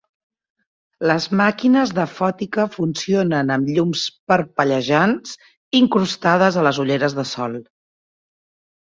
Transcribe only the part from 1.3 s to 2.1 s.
màquines de